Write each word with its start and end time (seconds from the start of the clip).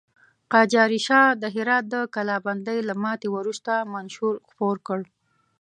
قاجاري 0.51 0.99
شاه 1.07 1.27
د 1.41 1.43
هرات 1.55 1.83
د 1.93 1.95
کلابندۍ 2.15 2.79
له 2.87 2.93
ماتې 3.03 3.27
وروسته 3.37 3.73
منشور 3.93 4.35
خپور 4.49 4.75
کړ. 4.87 4.99